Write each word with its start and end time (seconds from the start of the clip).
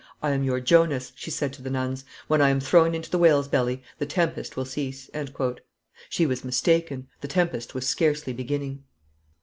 "I 0.23 0.31
am 0.31 0.41
your 0.41 0.59
Jonas," 0.59 1.11
she 1.15 1.29
said 1.29 1.53
to 1.53 1.61
the 1.61 1.69
nuns; 1.69 2.05
"when 2.27 2.41
I 2.41 2.49
am 2.49 2.59
thrown 2.59 2.95
into 2.95 3.11
the 3.11 3.19
whale's 3.19 3.47
belly 3.47 3.83
the 3.99 4.07
tempest 4.07 4.57
will 4.57 4.65
cease." 4.65 5.11
She 6.09 6.25
was 6.25 6.43
mistaken; 6.43 7.07
the 7.19 7.27
tempest 7.27 7.75
was 7.75 7.85
scarcely 7.85 8.33
beginning. 8.33 8.83